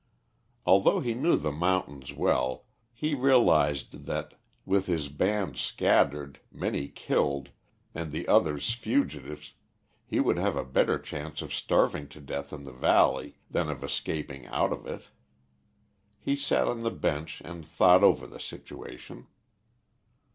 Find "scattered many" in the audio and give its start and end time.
5.57-6.87